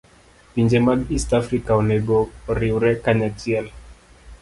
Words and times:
Pinje 0.55 0.79
mag 0.85 1.03
East 1.17 1.35
Africa 1.39 1.77
onego 1.83 2.19
oriwre 2.55 2.91
kanyachiel. 3.05 3.67